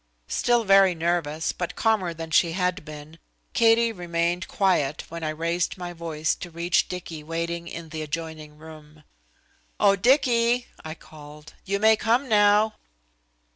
[0.33, 3.19] Still very nervous but calmer than she had been,
[3.53, 8.57] Katie remained quiet when I raised my voice to reach Dicky waiting in the adjoining
[8.57, 9.03] room.
[9.79, 12.73] "Oh, Dicky," I called, "you may come now."